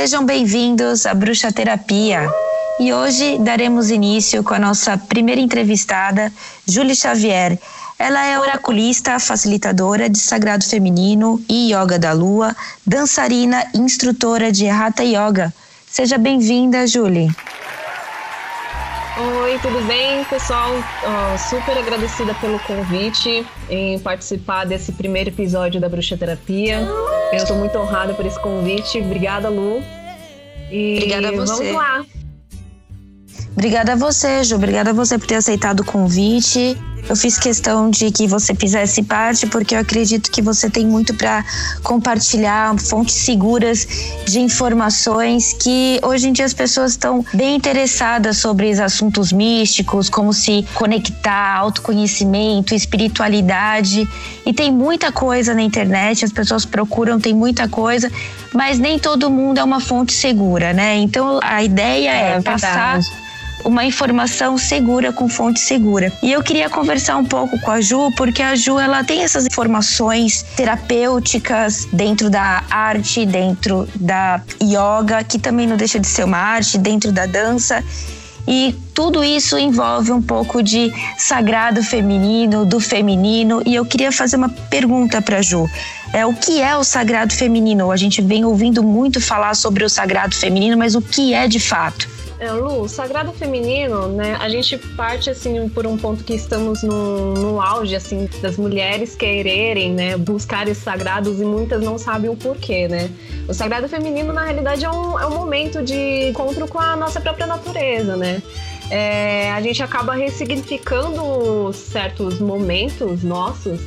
Sejam 0.00 0.24
bem-vindos 0.24 1.06
à 1.06 1.12
Bruxa 1.12 1.50
Terapia. 1.50 2.30
E 2.78 2.92
hoje 2.92 3.36
daremos 3.40 3.90
início 3.90 4.44
com 4.44 4.54
a 4.54 4.58
nossa 4.58 4.96
primeira 4.96 5.40
entrevistada, 5.40 6.32
Júlia 6.64 6.94
Xavier. 6.94 7.58
Ela 7.98 8.24
é 8.24 8.38
oraculista, 8.38 9.18
facilitadora 9.18 10.08
de 10.08 10.20
sagrado 10.20 10.64
feminino 10.64 11.42
e 11.48 11.74
yoga 11.74 11.98
da 11.98 12.12
lua, 12.12 12.54
dançarina 12.86 13.66
e 13.74 13.78
instrutora 13.78 14.52
de 14.52 14.68
Hatha 14.68 15.02
Yoga. 15.02 15.52
Seja 15.90 16.16
bem-vinda, 16.16 16.86
Julie. 16.86 17.28
Oi, 19.20 19.58
tudo 19.58 19.84
bem, 19.88 20.22
pessoal? 20.26 20.70
Oh, 21.02 21.38
super 21.38 21.76
agradecida 21.76 22.32
pelo 22.34 22.56
convite 22.60 23.44
em 23.68 23.98
participar 23.98 24.64
desse 24.64 24.92
primeiro 24.92 25.30
episódio 25.30 25.80
da 25.80 25.88
Bruxa 25.88 26.16
Terapia. 26.16 26.86
Eu 27.32 27.36
estou 27.36 27.56
muito 27.56 27.76
honrada 27.76 28.14
por 28.14 28.24
esse 28.24 28.38
convite. 28.38 29.00
Obrigada, 29.00 29.48
Lu. 29.48 29.82
E 30.70 30.98
Obrigada 30.98 31.30
a 31.30 31.32
você. 31.32 31.72
Vamos 31.72 31.74
lá. 31.74 32.04
Obrigada 33.58 33.94
a 33.94 33.96
você, 33.96 34.44
Ju. 34.44 34.54
Obrigada 34.54 34.90
a 34.90 34.92
você 34.92 35.18
por 35.18 35.26
ter 35.26 35.34
aceitado 35.34 35.80
o 35.80 35.84
convite. 35.84 36.80
Eu 37.08 37.16
fiz 37.16 37.36
questão 37.36 37.90
de 37.90 38.08
que 38.12 38.24
você 38.24 38.54
fizesse 38.54 39.02
parte, 39.02 39.48
porque 39.48 39.74
eu 39.74 39.80
acredito 39.80 40.30
que 40.30 40.40
você 40.40 40.70
tem 40.70 40.86
muito 40.86 41.12
para 41.12 41.44
compartilhar, 41.82 42.78
fontes 42.78 43.16
seguras 43.16 43.84
de 44.24 44.38
informações 44.38 45.54
que 45.54 45.98
hoje 46.04 46.28
em 46.28 46.32
dia 46.32 46.44
as 46.44 46.54
pessoas 46.54 46.92
estão 46.92 47.24
bem 47.34 47.56
interessadas 47.56 48.36
sobre 48.36 48.70
os 48.70 48.78
assuntos 48.78 49.32
místicos, 49.32 50.08
como 50.08 50.32
se 50.32 50.64
conectar, 50.74 51.56
autoconhecimento, 51.56 52.76
espiritualidade. 52.76 54.08
E 54.46 54.52
tem 54.52 54.70
muita 54.70 55.10
coisa 55.10 55.52
na 55.52 55.62
internet, 55.62 56.24
as 56.24 56.32
pessoas 56.32 56.64
procuram, 56.64 57.18
tem 57.18 57.34
muita 57.34 57.68
coisa, 57.68 58.08
mas 58.54 58.78
nem 58.78 59.00
todo 59.00 59.28
mundo 59.28 59.58
é 59.58 59.64
uma 59.64 59.80
fonte 59.80 60.12
segura, 60.12 60.72
né? 60.72 60.96
Então 60.98 61.40
a 61.42 61.60
ideia 61.64 62.10
é, 62.10 62.36
é 62.36 62.40
passar 62.40 63.00
uma 63.64 63.84
informação 63.84 64.56
segura 64.56 65.12
com 65.12 65.28
fonte 65.28 65.60
segura. 65.60 66.12
E 66.22 66.32
eu 66.32 66.42
queria 66.42 66.68
conversar 66.70 67.16
um 67.16 67.24
pouco 67.24 67.58
com 67.60 67.70
a 67.70 67.80
Ju, 67.80 68.10
porque 68.16 68.42
a 68.42 68.54
Ju 68.54 68.78
ela 68.78 69.04
tem 69.04 69.22
essas 69.22 69.46
informações 69.46 70.44
terapêuticas 70.56 71.86
dentro 71.92 72.30
da 72.30 72.64
arte, 72.70 73.26
dentro 73.26 73.88
da 73.94 74.40
yoga, 74.62 75.24
que 75.24 75.38
também 75.38 75.66
não 75.66 75.76
deixa 75.76 75.98
de 75.98 76.06
ser 76.06 76.24
uma 76.24 76.38
arte, 76.38 76.78
dentro 76.78 77.12
da 77.12 77.26
dança. 77.26 77.82
E 78.50 78.74
tudo 78.94 79.22
isso 79.22 79.58
envolve 79.58 80.10
um 80.10 80.22
pouco 80.22 80.62
de 80.62 80.90
sagrado 81.18 81.82
feminino, 81.82 82.64
do 82.64 82.80
feminino. 82.80 83.62
E 83.66 83.74
eu 83.74 83.84
queria 83.84 84.10
fazer 84.10 84.36
uma 84.36 84.48
pergunta 84.48 85.20
para 85.20 85.38
a 85.38 85.42
Ju. 85.42 85.68
É, 86.14 86.24
o 86.24 86.32
que 86.32 86.62
é 86.62 86.74
o 86.74 86.82
sagrado 86.82 87.34
feminino? 87.34 87.90
A 87.90 87.96
gente 87.98 88.22
vem 88.22 88.46
ouvindo 88.46 88.82
muito 88.82 89.20
falar 89.20 89.54
sobre 89.54 89.84
o 89.84 89.88
sagrado 89.90 90.34
feminino, 90.34 90.78
mas 90.78 90.94
o 90.94 91.02
que 91.02 91.34
é 91.34 91.46
de 91.46 91.60
fato? 91.60 92.08
É, 92.40 92.52
Lu, 92.52 92.88
Sagrado 92.88 93.32
Feminino, 93.32 94.08
né? 94.08 94.36
A 94.40 94.48
gente 94.48 94.78
parte 94.78 95.28
assim 95.28 95.68
por 95.68 95.86
um 95.86 95.96
ponto 95.96 96.22
que 96.22 96.34
estamos 96.34 96.84
no, 96.84 97.34
no 97.34 97.60
auge 97.60 97.96
assim 97.96 98.28
das 98.40 98.56
mulheres 98.56 99.16
quererem, 99.16 99.92
né, 99.92 100.16
buscar 100.16 100.68
esses 100.68 100.82
sagrados 100.82 101.40
e 101.40 101.44
muitas 101.44 101.82
não 101.82 101.98
sabem 101.98 102.30
o 102.30 102.36
porquê, 102.36 102.86
né? 102.86 103.10
O 103.48 103.54
Sagrado 103.54 103.88
Feminino 103.88 104.32
na 104.32 104.44
realidade 104.44 104.84
é 104.84 104.90
um, 104.90 105.18
é 105.18 105.26
um 105.26 105.34
momento 105.34 105.82
de 105.82 106.28
encontro 106.28 106.68
com 106.68 106.78
a 106.78 106.94
nossa 106.94 107.20
própria 107.20 107.46
natureza, 107.46 108.16
né? 108.16 108.40
É, 108.88 109.50
a 109.50 109.60
gente 109.60 109.82
acaba 109.82 110.14
ressignificando 110.14 111.72
certos 111.72 112.38
momentos 112.38 113.24
nossos 113.24 113.80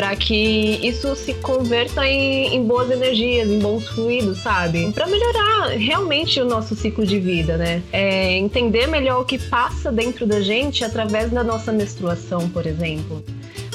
para 0.00 0.16
que 0.16 0.80
isso 0.86 1.14
se 1.14 1.34
converta 1.34 2.06
em, 2.06 2.54
em, 2.54 2.64
boas 2.64 2.90
energias, 2.90 3.50
em 3.50 3.58
bons 3.58 3.86
fluidos, 3.88 4.38
sabe? 4.38 4.90
Para 4.92 5.06
melhorar 5.06 5.29
realmente 5.68 6.40
o 6.40 6.44
nosso 6.44 6.74
ciclo 6.74 7.06
de 7.06 7.18
vida, 7.18 7.56
né? 7.56 7.82
É 7.92 8.36
entender 8.36 8.86
melhor 8.86 9.22
o 9.22 9.24
que 9.24 9.38
passa 9.38 9.90
dentro 9.90 10.26
da 10.26 10.40
gente 10.40 10.84
através 10.84 11.30
da 11.30 11.42
nossa 11.42 11.72
menstruação, 11.72 12.48
por 12.48 12.66
exemplo. 12.66 13.22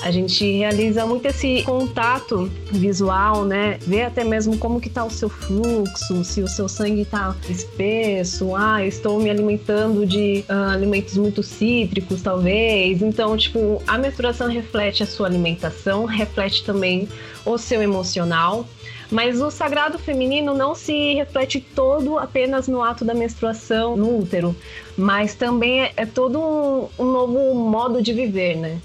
A 0.02 0.12
gente 0.12 0.46
realiza 0.58 1.06
muito 1.06 1.26
esse 1.26 1.64
contato 1.64 2.52
visual, 2.72 3.44
né? 3.44 3.80
Ver 3.82 4.04
até 4.04 4.24
mesmo 4.24 4.58
como 4.58 4.80
que 4.80 4.90
tá 4.90 5.04
o 5.04 5.10
seu 5.10 5.30
fluxo, 5.30 6.24
se 6.24 6.42
o 6.42 6.48
seu 6.48 6.68
sangue 6.68 7.06
tá 7.06 7.36
espesso, 7.50 8.56
ah, 8.56 8.86
estou 8.86 9.20
me 9.20 9.30
alimentando 9.30 10.06
de 10.06 10.44
uh, 10.50 10.70
alimentos 10.70 11.18
muito 11.18 11.42
cítricos, 11.42 12.22
talvez. 12.22 13.02
Então, 13.02 13.36
tipo, 13.36 13.82
a 13.88 13.98
menstruação 13.98 14.48
reflete 14.48 15.02
a 15.02 15.08
sua 15.08 15.28
alimentação, 15.28 16.06
reflete 16.06 16.64
também 16.64 17.08
o 17.46 17.58
seu 17.58 17.82
emocional. 17.82 18.68
Mas 19.12 19.42
o 19.42 19.52
sagrado 19.52 20.00
feminino 20.00 20.54
não 20.54 20.74
se 20.74 21.14
reflete 21.14 21.60
todo 21.62 22.18
apenas 22.18 22.68
no 22.68 22.82
ato 22.82 23.06
da 23.06 23.14
menstruação 23.14 23.96
no 23.96 24.20
útero, 24.20 24.56
mas 24.98 25.36
também 25.36 25.84
é, 25.84 25.94
é 25.96 26.06
todo 26.06 26.40
um, 26.40 26.90
um 26.98 27.12
novo 27.12 27.54
modo 27.54 28.02
de 28.02 28.14
viver, 28.14 28.56
né? 28.56 28.80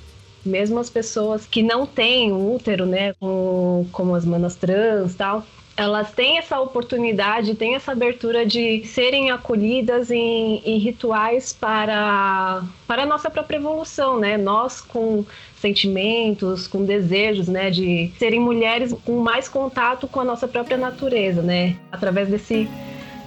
Mesmo 0.44 0.78
as 0.78 0.88
pessoas 0.88 1.46
que 1.46 1.62
não 1.62 1.86
têm 1.86 2.32
útero, 2.32 2.86
né, 2.86 3.12
como, 3.14 3.86
como 3.92 4.14
as 4.14 4.24
manas 4.24 4.56
trans 4.56 5.14
tal, 5.14 5.44
elas 5.76 6.12
têm 6.12 6.36
essa 6.36 6.60
oportunidade, 6.60 7.54
têm 7.54 7.74
essa 7.74 7.92
abertura 7.92 8.44
de 8.44 8.84
serem 8.84 9.30
acolhidas 9.30 10.10
em, 10.10 10.62
em, 10.64 10.78
rituais 10.78 11.52
para, 11.54 12.62
para 12.86 13.04
a 13.04 13.06
nossa 13.06 13.30
própria 13.30 13.56
evolução, 13.56 14.18
né? 14.18 14.36
Nós 14.36 14.80
com 14.80 15.24
sentimentos, 15.60 16.66
com 16.66 16.84
desejos, 16.84 17.48
né? 17.48 17.70
De 17.70 18.10
serem 18.18 18.40
mulheres 18.40 18.94
com 19.04 19.20
mais 19.20 19.48
contato 19.48 20.08
com 20.08 20.20
a 20.20 20.24
nossa 20.24 20.48
própria 20.48 20.76
natureza, 20.76 21.42
né? 21.42 21.76
Através 21.92 22.28
desse 22.28 22.68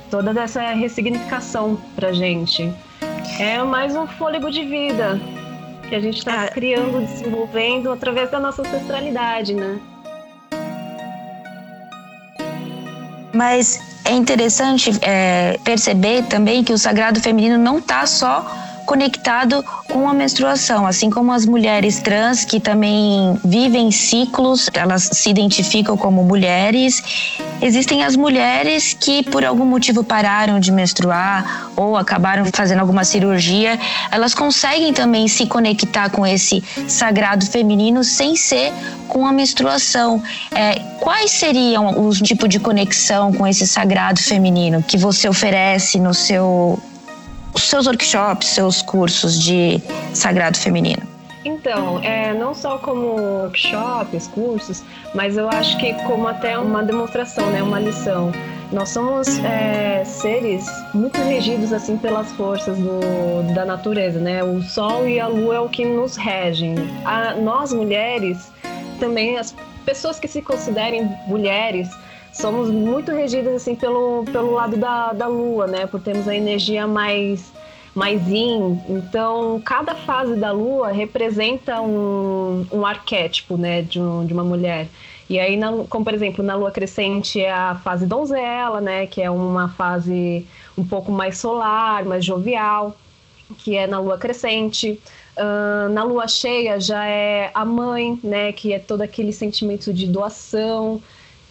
toda 0.09 0.33
dessa 0.33 0.61
ressignificação 0.73 1.79
para 1.95 2.11
gente. 2.11 2.71
É 3.39 3.63
mais 3.63 3.95
um 3.95 4.05
fôlego 4.05 4.51
de 4.51 4.63
vida, 4.63 5.19
que 5.89 5.95
a 5.95 5.99
gente 5.99 6.19
está 6.19 6.43
ah. 6.43 6.47
criando, 6.49 7.05
desenvolvendo 7.05 7.91
através 7.91 8.29
da 8.29 8.39
nossa 8.39 8.61
ancestralidade, 8.61 9.53
né? 9.53 9.79
Mas 13.33 13.79
é 14.05 14.11
interessante 14.11 14.91
é, 15.01 15.57
perceber 15.63 16.23
também 16.25 16.63
que 16.63 16.71
o 16.71 16.77
sagrado 16.77 17.19
feminino 17.19 17.57
não 17.57 17.79
está 17.79 18.05
só 18.05 18.45
conectado 18.85 19.63
com 19.89 20.07
a 20.07 20.13
menstruação, 20.13 20.85
assim 20.85 21.09
como 21.09 21.31
as 21.31 21.45
mulheres 21.45 21.99
trans 21.99 22.45
que 22.45 22.59
também 22.59 23.37
vivem 23.43 23.91
ciclos, 23.91 24.69
elas 24.73 25.09
se 25.11 25.29
identificam 25.29 25.97
como 25.97 26.23
mulheres. 26.23 27.03
Existem 27.61 28.03
as 28.03 28.15
mulheres 28.15 28.93
que 28.93 29.23
por 29.23 29.43
algum 29.45 29.65
motivo 29.65 30.03
pararam 30.03 30.59
de 30.59 30.71
menstruar 30.71 31.71
ou 31.75 31.95
acabaram 31.95 32.45
fazendo 32.53 32.79
alguma 32.79 33.03
cirurgia, 33.03 33.79
elas 34.11 34.33
conseguem 34.33 34.93
também 34.93 35.27
se 35.27 35.45
conectar 35.45 36.09
com 36.09 36.25
esse 36.25 36.63
sagrado 36.87 37.45
feminino 37.45 38.03
sem 38.03 38.35
ser 38.35 38.73
com 39.07 39.25
a 39.25 39.31
menstruação. 39.31 40.21
É, 40.51 40.79
quais 40.99 41.31
seriam 41.31 42.05
os 42.07 42.19
tipos 42.19 42.49
de 42.49 42.59
conexão 42.59 43.31
com 43.33 43.45
esse 43.47 43.67
sagrado 43.67 44.19
feminino 44.19 44.83
que 44.83 44.97
você 44.97 45.29
oferece 45.29 45.99
no 45.99 46.13
seu 46.13 46.79
os 47.53 47.63
seus 47.63 47.87
workshops, 47.87 48.47
seus 48.47 48.81
cursos 48.81 49.41
de 49.41 49.81
sagrado 50.13 50.57
feminino? 50.57 51.13
Então, 51.45 51.99
é, 52.01 52.33
não 52.33 52.53
só 52.53 52.77
como 52.77 53.19
workshops, 53.43 54.27
cursos, 54.27 54.83
mas 55.13 55.35
eu 55.35 55.49
acho 55.49 55.77
que 55.77 55.93
como 56.05 56.27
até 56.27 56.57
uma 56.57 56.83
demonstração, 56.83 57.49
né, 57.51 57.61
uma 57.61 57.79
lição. 57.79 58.31
Nós 58.71 58.89
somos 58.89 59.37
é, 59.39 60.03
seres 60.05 60.65
muito 60.93 61.21
regidos 61.21 61.71
assim 61.73 61.97
pelas 61.97 62.31
forças 62.31 62.77
do, 62.77 63.53
da 63.53 63.65
natureza, 63.65 64.19
né? 64.19 64.43
O 64.43 64.63
Sol 64.63 65.07
e 65.07 65.19
a 65.19 65.27
Lua 65.27 65.55
é 65.55 65.59
o 65.59 65.69
que 65.69 65.85
nos 65.85 66.15
regem. 66.15 66.75
A, 67.05 67.35
nós 67.35 67.71
mulheres, 67.71 68.51
também 68.99 69.37
as 69.37 69.53
pessoas 69.85 70.19
que 70.19 70.27
se 70.27 70.41
considerem 70.41 71.07
mulheres, 71.27 71.89
somos 72.31 72.71
muito 72.71 73.11
regidas 73.11 73.53
assim 73.53 73.75
pelo, 73.75 74.25
pelo 74.31 74.51
lado 74.53 74.75
da, 74.75 75.13
da 75.13 75.27
lua, 75.27 75.67
né? 75.67 75.85
Por 75.85 76.01
termos 76.01 76.27
a 76.27 76.35
energia 76.35 76.87
mais 76.87 77.52
mais 77.93 78.27
yin. 78.27 78.81
Então, 78.89 79.61
cada 79.63 79.95
fase 79.95 80.35
da 80.35 80.51
lua 80.51 80.91
representa 80.91 81.81
um, 81.81 82.65
um 82.71 82.85
arquétipo, 82.85 83.57
né, 83.57 83.81
de, 83.81 83.99
um, 83.99 84.25
de 84.25 84.33
uma 84.33 84.43
mulher. 84.43 84.87
E 85.29 85.39
aí, 85.39 85.55
na, 85.55 85.71
como 85.89 86.03
por 86.03 86.13
exemplo, 86.13 86.43
na 86.43 86.55
lua 86.55 86.71
crescente 86.71 87.39
é 87.39 87.51
a 87.51 87.75
fase 87.75 88.05
donzela, 88.05 88.81
né, 88.81 89.07
que 89.07 89.21
é 89.21 89.29
uma 89.29 89.69
fase 89.69 90.45
um 90.77 90.83
pouco 90.85 91.11
mais 91.11 91.37
solar, 91.37 92.03
mais 92.05 92.25
jovial, 92.25 92.95
que 93.59 93.75
é 93.77 93.87
na 93.87 93.99
lua 93.99 94.17
crescente. 94.17 94.99
Uh, 95.35 95.89
na 95.91 96.03
lua 96.03 96.27
cheia 96.27 96.79
já 96.79 97.05
é 97.05 97.49
a 97.53 97.65
mãe, 97.65 98.19
né, 98.23 98.51
que 98.51 98.73
é 98.73 98.79
todo 98.79 99.01
aquele 99.01 99.31
sentimento 99.31 99.93
de 99.93 100.07
doação. 100.07 101.01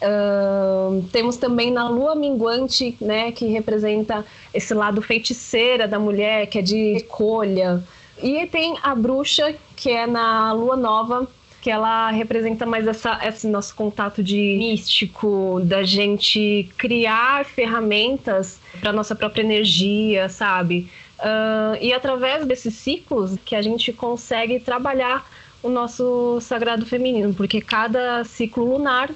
Uh, 0.03 1.03
temos 1.13 1.37
também 1.37 1.71
na 1.71 1.89
lua 1.89 2.17
minguante, 2.17 2.97
né, 3.01 3.31
que 3.31 3.47
representa 3.47 4.25
esse 4.53 4.75
lado 4.75 5.01
feiticeira 5.01 5.87
da 5.87 5.99
mulher, 5.99 6.47
que 6.47 6.59
é 6.59 6.63
de 6.63 6.95
recolha. 6.95 7.83
E 8.21 8.47
tem 8.47 8.77
a 8.83 8.95
bruxa, 8.95 9.55
que 9.77 9.91
é 9.91 10.07
na 10.07 10.53
lua 10.53 10.77
nova, 10.77 11.29
que 11.61 11.71
ela 11.71 12.11
representa 12.11 12.67
mais 12.67 12.89
essa, 12.89 13.21
esse 13.25 13.47
nosso 13.47 13.77
contato 13.77 14.23
de 14.23 14.57
místico, 14.59 15.61
da 15.63 15.85
gente 15.85 16.69
criar 16.77 17.45
ferramentas 17.45 18.61
para 18.81 18.93
nossa 18.93 19.15
própria 19.15 19.43
energia, 19.43 20.29
sabe? 20.29 20.91
Uh, 21.21 21.79
e 21.81 21.93
através 21.93 22.45
desses 22.45 22.75
ciclos 22.75 23.37
que 23.45 23.55
a 23.55 23.63
gente 23.63 23.93
consegue 23.93 24.59
trabalhar 24.59 25.25
o 25.63 25.69
nosso 25.69 26.41
sagrado 26.41 26.85
feminino, 26.85 27.33
porque 27.33 27.61
cada 27.61 28.25
ciclo 28.25 28.65
lunar 28.65 29.09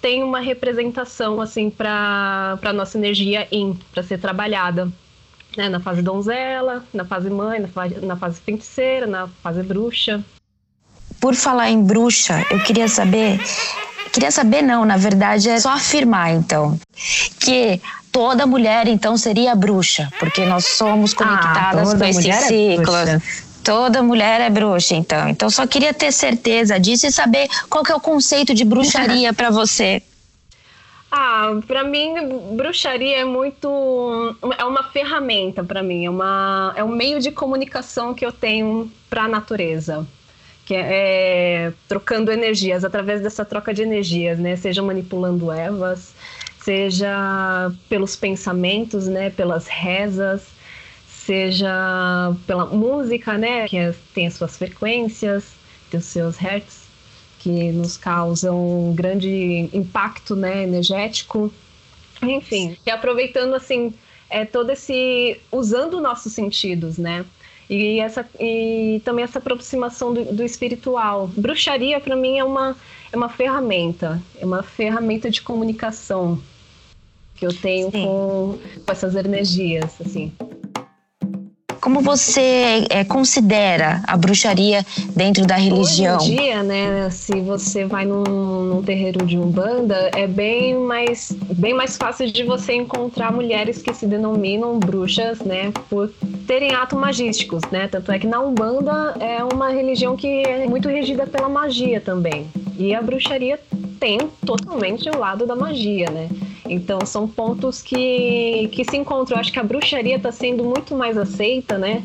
tem 0.00 0.22
uma 0.22 0.40
representação 0.40 1.40
assim 1.40 1.70
para 1.70 2.58
a 2.62 2.72
nossa 2.72 2.96
energia 2.98 3.46
in, 3.50 3.78
para 3.92 4.02
ser 4.02 4.18
trabalhada. 4.18 4.90
Né? 5.56 5.68
Na 5.68 5.80
fase 5.80 6.02
donzela, 6.02 6.84
na 6.92 7.04
fase 7.04 7.30
mãe, 7.30 7.60
na 7.60 7.68
fase, 7.68 7.94
na 8.00 8.16
fase 8.16 8.40
feiticeira, 8.40 9.06
na 9.06 9.28
fase 9.42 9.62
bruxa. 9.62 10.22
Por 11.20 11.34
falar 11.34 11.70
em 11.70 11.82
bruxa, 11.82 12.44
eu 12.50 12.60
queria 12.60 12.88
saber. 12.88 13.40
Queria 14.12 14.30
saber, 14.30 14.62
não, 14.62 14.84
na 14.84 14.96
verdade 14.96 15.50
é 15.50 15.60
só 15.60 15.70
afirmar, 15.70 16.32
então, 16.32 16.80
que 17.40 17.80
toda 18.10 18.46
mulher, 18.46 18.88
então, 18.88 19.16
seria 19.18 19.54
bruxa, 19.54 20.08
porque 20.18 20.46
nós 20.46 20.64
somos 20.64 21.12
conectadas 21.12 21.92
ah, 21.92 21.98
com 21.98 22.04
esses 22.04 22.26
é 22.26 22.40
ciclos. 22.40 22.94
É 23.06 23.20
toda 23.64 24.02
mulher 24.02 24.40
é 24.40 24.50
bruxa, 24.50 24.94
então. 24.94 25.28
Então, 25.28 25.50
só 25.50 25.66
queria 25.66 25.92
ter 25.92 26.12
certeza 26.12 26.78
disso 26.78 27.06
e 27.06 27.12
saber 27.12 27.48
qual 27.68 27.84
que 27.84 27.92
é 27.92 27.94
o 27.94 28.00
conceito 28.00 28.54
de 28.54 28.64
bruxaria 28.64 29.32
para 29.32 29.50
você. 29.50 30.02
Ah, 31.10 31.58
para 31.66 31.84
mim, 31.84 32.14
bruxaria 32.54 33.18
é 33.18 33.24
muito. 33.24 34.36
É 34.58 34.64
uma 34.64 34.82
ferramenta 34.84 35.64
para 35.64 35.82
mim, 35.82 36.04
é, 36.04 36.10
uma, 36.10 36.74
é 36.76 36.84
um 36.84 36.88
meio 36.88 37.18
de 37.18 37.30
comunicação 37.30 38.12
que 38.12 38.24
eu 38.24 38.32
tenho 38.32 38.92
para 39.08 39.24
a 39.24 39.28
natureza 39.28 40.06
que 40.68 40.74
é, 40.74 40.82
é, 40.90 41.72
trocando 41.88 42.30
energias, 42.30 42.84
através 42.84 43.22
dessa 43.22 43.42
troca 43.42 43.72
de 43.72 43.80
energias, 43.80 44.38
né? 44.38 44.54
Seja 44.54 44.82
manipulando 44.82 45.50
ervas, 45.50 46.14
seja 46.60 47.72
pelos 47.88 48.14
pensamentos, 48.14 49.06
né? 49.06 49.30
Pelas 49.30 49.66
rezas, 49.66 50.42
seja 51.28 52.34
pela 52.46 52.64
música, 52.64 53.36
né? 53.36 53.68
Que 53.68 53.76
é, 53.76 53.94
tem 54.14 54.26
as 54.26 54.32
suas 54.32 54.56
frequências, 54.56 55.52
tem 55.90 56.00
os 56.00 56.06
seus 56.06 56.38
hertz, 56.38 56.88
que 57.38 57.70
nos 57.70 57.98
causam 57.98 58.88
um 58.88 58.94
grande 58.94 59.68
impacto, 59.74 60.34
né? 60.34 60.62
Energético. 60.62 61.52
Enfim, 62.22 62.78
e 62.84 62.90
aproveitando, 62.90 63.54
assim, 63.54 63.92
é, 64.30 64.46
todo 64.46 64.70
esse... 64.70 65.38
usando 65.52 66.00
nossos 66.00 66.32
sentidos, 66.32 66.96
né? 66.96 67.26
E, 67.68 68.00
essa, 68.00 68.26
e 68.40 69.02
também 69.04 69.22
essa 69.22 69.38
aproximação 69.38 70.14
do, 70.14 70.24
do 70.32 70.42
espiritual. 70.42 71.28
Bruxaria, 71.36 72.00
para 72.00 72.16
mim, 72.16 72.38
é 72.38 72.44
uma, 72.44 72.74
é 73.12 73.16
uma 73.16 73.28
ferramenta, 73.28 74.22
é 74.40 74.46
uma 74.46 74.62
ferramenta 74.62 75.30
de 75.30 75.42
comunicação 75.42 76.40
que 77.34 77.44
eu 77.44 77.52
tenho 77.52 77.92
com, 77.92 78.58
com 78.86 78.90
essas 78.92 79.14
energias, 79.14 79.94
assim. 80.00 80.32
Como 81.88 82.02
você 82.02 82.84
é, 82.90 83.02
considera 83.02 84.02
a 84.06 84.14
bruxaria 84.14 84.84
dentro 85.16 85.46
da 85.46 85.56
religião? 85.56 86.18
Hoje 86.18 86.32
em 86.32 86.36
dia, 86.36 86.62
né, 86.62 87.08
se 87.08 87.40
você 87.40 87.86
vai 87.86 88.04
num, 88.04 88.24
num 88.24 88.82
terreiro 88.82 89.24
de 89.24 89.38
umbanda, 89.38 90.10
é 90.14 90.26
bem 90.26 90.76
mais, 90.76 91.34
bem 91.56 91.72
mais 91.72 91.96
fácil 91.96 92.30
de 92.30 92.44
você 92.44 92.74
encontrar 92.74 93.32
mulheres 93.32 93.80
que 93.80 93.94
se 93.94 94.06
denominam 94.06 94.78
bruxas, 94.78 95.38
né, 95.38 95.72
por 95.88 96.12
terem 96.46 96.74
atos 96.74 96.98
magísticos, 96.98 97.62
né? 97.72 97.88
Tanto 97.88 98.12
é 98.12 98.18
que 98.18 98.26
na 98.26 98.38
umbanda 98.38 99.16
é 99.18 99.42
uma 99.42 99.70
religião 99.70 100.14
que 100.14 100.42
é 100.42 100.66
muito 100.66 100.90
regida 100.90 101.26
pela 101.26 101.48
magia 101.48 102.02
também. 102.02 102.48
E 102.76 102.94
a 102.94 103.00
bruxaria 103.00 103.58
tem 103.98 104.18
totalmente 104.44 105.08
o 105.08 105.18
lado 105.18 105.46
da 105.46 105.56
magia, 105.56 106.10
né? 106.10 106.28
Então 106.68 107.04
são 107.04 107.26
pontos 107.26 107.82
que, 107.82 108.68
que 108.72 108.84
se 108.84 108.96
encontram. 108.96 109.36
Eu 109.36 109.40
acho 109.40 109.52
que 109.52 109.58
a 109.58 109.64
bruxaria 109.64 110.16
está 110.16 110.30
sendo 110.30 110.64
muito 110.64 110.94
mais 110.94 111.16
aceita, 111.16 111.78
né? 111.78 112.02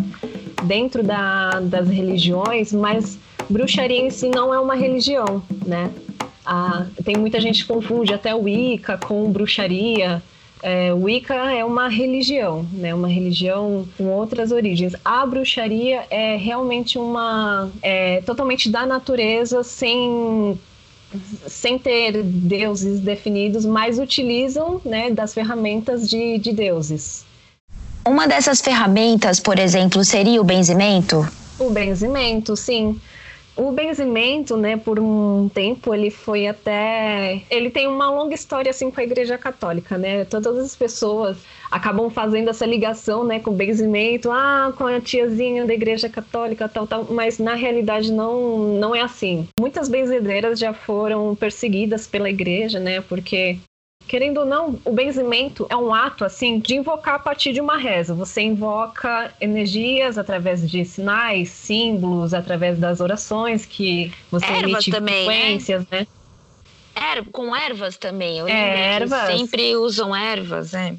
Dentro 0.63 1.03
da, 1.03 1.59
das 1.59 1.89
religiões, 1.89 2.71
mas 2.71 3.19
bruxaria 3.49 4.01
em 4.01 4.09
si 4.09 4.29
não 4.29 4.53
é 4.53 4.59
uma 4.59 4.75
religião, 4.75 5.43
né? 5.65 5.91
Tem 7.03 7.15
muita 7.17 7.39
gente 7.39 7.61
que 7.61 7.67
confunde 7.67 8.13
até 8.13 8.33
o 8.35 8.43
Wicca 8.43 8.97
com 8.97 9.31
bruxaria. 9.31 10.21
É, 10.61 10.93
Wicca 10.93 11.33
é 11.33 11.63
uma 11.63 11.89
religião, 11.89 12.65
né? 12.71 12.93
Uma 12.93 13.07
religião 13.07 13.85
com 13.97 14.05
outras 14.07 14.51
origens. 14.51 14.95
A 15.03 15.25
bruxaria 15.25 16.05
é 16.09 16.35
realmente 16.37 16.97
uma 16.97 17.69
é, 17.81 18.21
totalmente 18.21 18.69
da 18.69 18.85
natureza, 18.85 19.63
sem 19.63 20.57
sem 21.47 21.77
ter 21.77 22.23
deuses 22.23 22.99
definidos, 22.99 23.65
mas 23.65 23.99
utilizam 23.99 24.81
né, 24.83 25.09
das 25.09 25.33
ferramentas 25.33 26.09
de, 26.09 26.37
de 26.37 26.51
deuses. 26.51 27.25
Uma 28.05 28.27
dessas 28.27 28.61
ferramentas, 28.61 29.39
por 29.39 29.57
exemplo, 29.57 30.03
seria 30.03 30.41
o 30.41 30.43
benzimento? 30.43 31.25
O 31.57 31.69
benzimento, 31.69 32.55
sim. 32.55 32.99
O 33.55 33.71
benzimento, 33.71 34.57
né, 34.57 34.77
por 34.77 34.99
um 34.99 35.47
tempo 35.47 35.93
ele 35.93 36.09
foi 36.09 36.47
até, 36.47 37.43
ele 37.51 37.69
tem 37.69 37.87
uma 37.87 38.09
longa 38.09 38.33
história 38.33 38.71
assim 38.71 38.89
com 38.89 38.99
a 38.99 39.03
Igreja 39.03 39.37
Católica, 39.37 39.95
né? 39.95 40.25
Todas 40.25 40.57
as 40.57 40.75
pessoas 40.75 41.37
acabam 41.69 42.09
fazendo 42.09 42.49
essa 42.49 42.65
ligação, 42.65 43.23
né, 43.23 43.39
com 43.39 43.51
o 43.51 43.55
benzimento, 43.55 44.31
ah, 44.31 44.73
com 44.77 44.85
a 44.85 44.99
tiazinha 44.99 45.65
da 45.65 45.73
Igreja 45.73 46.09
Católica, 46.09 46.67
tal, 46.67 46.87
tal, 46.87 47.05
mas 47.09 47.39
na 47.39 47.55
realidade 47.55 48.11
não, 48.11 48.79
não 48.79 48.95
é 48.95 49.01
assim. 49.01 49.47
Muitas 49.59 49.87
benzedeiras 49.87 50.59
já 50.59 50.73
foram 50.73 51.35
perseguidas 51.35 52.07
pela 52.07 52.29
Igreja, 52.29 52.79
né, 52.79 53.01
porque 53.01 53.57
Querendo 54.07 54.39
ou 54.41 54.45
não, 54.45 54.79
o 54.83 54.91
benzimento 54.91 55.65
é 55.69 55.75
um 55.75 55.93
ato 55.93 56.23
assim 56.25 56.59
de 56.59 56.75
invocar 56.75 57.15
a 57.15 57.19
partir 57.19 57.53
de 57.53 57.61
uma 57.61 57.77
reza. 57.77 58.13
Você 58.13 58.41
invoca 58.41 59.33
energias 59.39 60.17
através 60.17 60.69
de 60.69 60.85
sinais, 60.85 61.49
símbolos, 61.49 62.33
através 62.33 62.77
das 62.77 62.99
orações 62.99 63.65
que 63.65 64.11
você 64.29 64.45
ervas 64.45 64.63
emite 64.63 64.91
também, 64.91 65.25
né? 65.25 65.33
frequências, 65.33 65.87
né? 65.89 65.99
né? 65.99 66.07
com 67.31 67.55
ervas 67.55 67.97
também. 67.97 68.37
Eu 68.37 68.47
é, 68.47 68.95
ervas. 68.95 69.27
Sempre 69.27 69.75
usam 69.75 70.15
ervas, 70.15 70.73
né? 70.73 70.97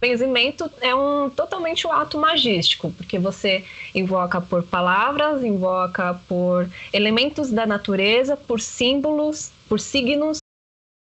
Benzimento 0.00 0.70
é 0.80 0.94
um 0.94 1.28
totalmente 1.28 1.86
um 1.86 1.92
ato 1.92 2.18
magístico, 2.18 2.92
porque 2.92 3.18
você 3.18 3.64
invoca 3.92 4.40
por 4.40 4.62
palavras, 4.62 5.42
invoca 5.42 6.20
por 6.28 6.70
elementos 6.92 7.50
da 7.50 7.66
natureza, 7.66 8.36
por 8.36 8.60
símbolos, 8.60 9.50
por 9.68 9.80
signos 9.80 10.38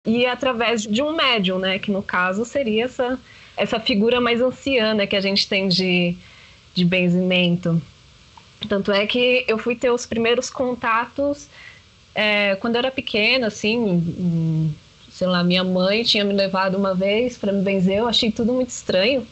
e 0.05 0.25
através 0.25 0.83
de 0.83 1.01
um 1.01 1.15
médium, 1.15 1.59
né? 1.59 1.79
Que 1.79 1.91
no 1.91 2.01
caso 2.01 2.43
seria 2.45 2.85
essa, 2.85 3.19
essa 3.55 3.79
figura 3.79 4.19
mais 4.19 4.41
anciã 4.41 4.93
né, 4.93 5.05
que 5.05 5.15
a 5.15 5.21
gente 5.21 5.47
tem 5.47 5.67
de, 5.67 6.17
de 6.73 6.83
benzimento. 6.83 7.81
Tanto 8.67 8.91
é 8.91 9.05
que 9.07 9.45
eu 9.47 9.57
fui 9.57 9.75
ter 9.75 9.91
os 9.91 10.05
primeiros 10.05 10.49
contatos 10.49 11.49
é, 12.13 12.55
quando 12.55 12.75
eu 12.75 12.79
era 12.79 12.91
pequena, 12.91 13.47
assim, 13.47 14.75
sei 15.09 15.27
lá, 15.27 15.43
minha 15.43 15.63
mãe 15.63 16.03
tinha 16.03 16.23
me 16.23 16.33
levado 16.33 16.75
uma 16.77 16.93
vez 16.93 17.37
para 17.37 17.51
me 17.51 17.61
benzer, 17.63 17.99
eu 17.99 18.07
achei 18.07 18.31
tudo 18.31 18.53
muito 18.53 18.69
estranho, 18.69 19.25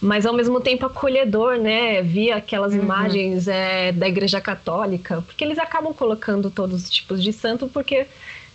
mas 0.00 0.26
ao 0.26 0.34
mesmo 0.34 0.60
tempo 0.60 0.84
acolhedor, 0.84 1.58
né? 1.58 2.02
Via 2.02 2.36
aquelas 2.36 2.72
uhum. 2.72 2.80
imagens 2.80 3.48
é, 3.48 3.92
da 3.92 4.08
Igreja 4.08 4.40
Católica, 4.40 5.22
porque 5.22 5.44
eles 5.44 5.58
acabam 5.58 5.92
colocando 5.94 6.50
todos 6.50 6.84
os 6.84 6.90
tipos 6.90 7.22
de 7.22 7.32
santo, 7.32 7.68
porque 7.68 8.06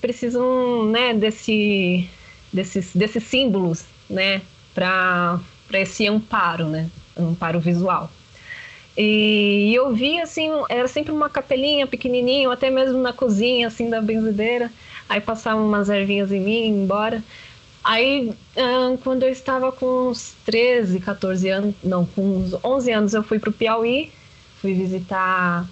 precisam 0.04 0.86
né, 0.88 1.14
desse, 1.14 2.10
desses, 2.52 2.94
desses 2.94 3.24
símbolos 3.24 3.86
né, 4.10 4.42
para 4.76 5.40
esse 5.72 6.06
amparo, 6.06 6.68
né, 6.68 6.90
amparo 7.18 7.58
visual. 7.58 8.12
E, 8.98 9.70
e 9.70 9.76
eu 9.76 9.96
vi 9.96 10.20
assim, 10.20 10.50
era 10.68 10.90
sempre 10.90 11.14
uma 11.14 11.30
capelinha 11.30 11.88
pequenininha, 11.88 12.52
até 12.52 12.70
mesmo 12.70 13.00
na 13.00 13.14
cozinha 13.14 13.68
assim 13.68 13.90
da 13.90 14.02
benzedeira. 14.02 14.70
Aí 15.08 15.22
passavam 15.22 15.66
umas 15.66 15.88
ervinhas 15.90 16.34
em 16.34 16.42
mim, 16.42 16.68
embora. 16.68 17.24
Aí, 17.82 18.34
quando 19.04 19.24
eu 19.24 19.30
estava 19.30 19.72
com 19.72 20.10
uns 20.10 20.36
13, 20.46 21.00
14 21.00 21.50
anos, 21.50 21.76
não, 21.84 22.06
com 22.06 22.22
uns 22.22 22.54
11 22.64 22.92
anos, 22.92 23.14
eu 23.14 23.24
fui 23.24 23.40
para 23.40 23.50
o 23.50 23.54
Piauí, 23.54 24.12
fui 24.62 24.74
visitar 24.74 25.66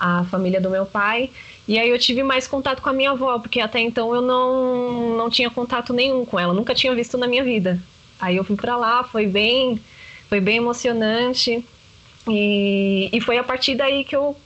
a 0.00 0.24
família 0.24 0.60
do 0.60 0.70
meu 0.70 0.86
pai. 0.86 1.30
E 1.68 1.78
aí 1.78 1.90
eu 1.90 1.98
tive 1.98 2.22
mais 2.22 2.48
contato 2.48 2.80
com 2.80 2.88
a 2.88 2.92
minha 2.92 3.10
avó, 3.10 3.38
porque 3.38 3.60
até 3.60 3.78
então 3.78 4.14
eu 4.14 4.22
não, 4.22 5.16
não 5.16 5.30
tinha 5.30 5.50
contato 5.50 5.92
nenhum 5.92 6.24
com 6.24 6.40
ela, 6.40 6.54
nunca 6.54 6.74
tinha 6.74 6.94
visto 6.94 7.18
na 7.18 7.28
minha 7.28 7.44
vida. 7.44 7.78
Aí 8.18 8.36
eu 8.36 8.44
fui 8.44 8.56
para 8.56 8.76
lá, 8.76 9.04
foi 9.04 9.26
bem, 9.26 9.78
foi 10.28 10.40
bem 10.40 10.56
emocionante. 10.56 11.64
E, 12.26 13.10
e 13.12 13.20
foi 13.20 13.38
a 13.38 13.44
partir 13.44 13.74
daí 13.74 14.04
que 14.04 14.16
eu 14.16 14.36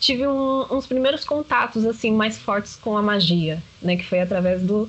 tive 0.00 0.26
um, 0.26 0.66
uns 0.70 0.86
primeiros 0.86 1.24
contatos 1.24 1.86
assim 1.86 2.10
mais 2.10 2.38
fortes 2.38 2.74
com 2.74 2.96
a 2.96 3.02
magia, 3.02 3.62
né, 3.80 3.96
que 3.96 4.04
foi 4.04 4.20
através 4.20 4.60
do, 4.62 4.88